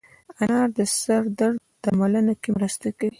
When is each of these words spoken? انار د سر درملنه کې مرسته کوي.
انار 0.41 0.67
د 0.77 0.79
سر 0.99 1.23
درملنه 1.83 2.33
کې 2.41 2.49
مرسته 2.57 2.87
کوي. 2.97 3.09